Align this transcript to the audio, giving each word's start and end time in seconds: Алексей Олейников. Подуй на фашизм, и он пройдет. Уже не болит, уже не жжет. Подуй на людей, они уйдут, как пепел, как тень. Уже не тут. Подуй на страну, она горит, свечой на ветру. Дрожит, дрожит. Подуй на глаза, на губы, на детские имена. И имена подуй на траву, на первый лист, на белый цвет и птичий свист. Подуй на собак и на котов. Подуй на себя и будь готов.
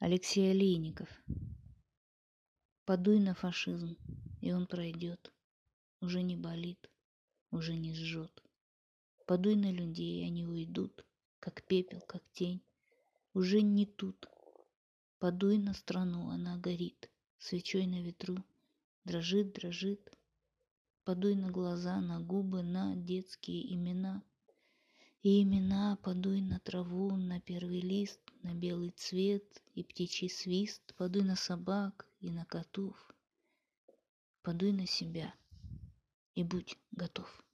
Алексей 0.00 0.52
Олейников. 0.52 1.08
Подуй 2.84 3.18
на 3.18 3.34
фашизм, 3.34 3.96
и 4.40 4.52
он 4.52 4.68
пройдет. 4.68 5.32
Уже 6.00 6.22
не 6.22 6.36
болит, 6.36 6.88
уже 7.50 7.74
не 7.74 7.92
жжет. 7.92 8.30
Подуй 9.26 9.56
на 9.56 9.72
людей, 9.72 10.24
они 10.24 10.46
уйдут, 10.46 11.04
как 11.40 11.64
пепел, 11.64 12.00
как 12.02 12.22
тень. 12.30 12.62
Уже 13.34 13.60
не 13.60 13.86
тут. 13.86 14.28
Подуй 15.18 15.58
на 15.58 15.74
страну, 15.74 16.28
она 16.28 16.56
горит, 16.58 17.10
свечой 17.38 17.86
на 17.86 18.00
ветру. 18.00 18.36
Дрожит, 19.04 19.52
дрожит. 19.52 20.12
Подуй 21.02 21.34
на 21.34 21.50
глаза, 21.50 22.00
на 22.00 22.20
губы, 22.20 22.62
на 22.62 22.94
детские 22.94 23.74
имена. 23.74 24.22
И 25.22 25.42
имена 25.42 25.96
подуй 26.02 26.40
на 26.40 26.60
траву, 26.60 27.16
на 27.16 27.40
первый 27.40 27.80
лист, 27.80 28.20
на 28.42 28.54
белый 28.54 28.90
цвет 28.90 29.62
и 29.74 29.82
птичий 29.82 30.30
свист. 30.30 30.94
Подуй 30.96 31.22
на 31.22 31.34
собак 31.34 32.06
и 32.20 32.30
на 32.30 32.44
котов. 32.44 32.96
Подуй 34.42 34.72
на 34.72 34.86
себя 34.86 35.34
и 36.34 36.44
будь 36.44 36.78
готов. 36.92 37.47